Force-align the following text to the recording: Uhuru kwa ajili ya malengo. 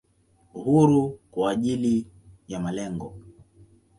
Uhuru 0.53 1.19
kwa 1.31 1.51
ajili 1.51 2.07
ya 2.47 2.59
malengo. 2.59 3.17